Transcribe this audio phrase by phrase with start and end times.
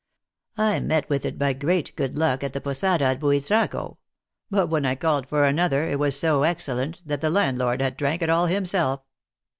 [0.57, 3.99] I met with it by great good luck at the posada at Euitrago;
[4.49, 8.27] but when I called for another, it was so excellent that the landlord had drank
[8.27, 9.03] all himself.